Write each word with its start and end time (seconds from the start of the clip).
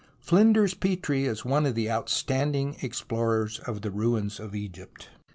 Flinders 0.19 0.73
Petrie 0.73 1.25
is 1.27 1.45
one 1.45 1.63
of 1.67 1.75
the 1.75 1.87
outstanding 1.91 2.75
explorers 2.81 3.59
of 3.59 3.83
the 3.83 3.91
ruins 3.91 4.39
of 4.39 4.55
Egypt. 4.55 5.09